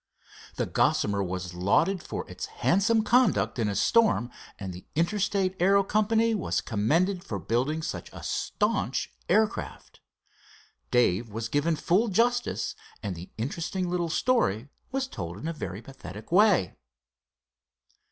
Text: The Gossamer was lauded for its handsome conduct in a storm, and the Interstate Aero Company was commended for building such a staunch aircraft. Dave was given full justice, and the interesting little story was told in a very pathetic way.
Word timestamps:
The 0.55 0.65
Gossamer 0.65 1.21
was 1.21 1.53
lauded 1.53 2.01
for 2.01 2.27
its 2.27 2.47
handsome 2.47 3.03
conduct 3.03 3.59
in 3.59 3.69
a 3.69 3.75
storm, 3.75 4.31
and 4.57 4.73
the 4.73 4.87
Interstate 4.95 5.55
Aero 5.59 5.83
Company 5.83 6.33
was 6.33 6.59
commended 6.59 7.23
for 7.23 7.37
building 7.37 7.83
such 7.83 8.09
a 8.11 8.23
staunch 8.23 9.13
aircraft. 9.29 9.99
Dave 10.89 11.29
was 11.29 11.49
given 11.49 11.75
full 11.75 12.07
justice, 12.07 12.73
and 13.03 13.15
the 13.15 13.29
interesting 13.37 13.91
little 13.91 14.09
story 14.09 14.69
was 14.91 15.07
told 15.07 15.37
in 15.37 15.47
a 15.47 15.53
very 15.53 15.83
pathetic 15.83 16.31
way. 16.31 16.73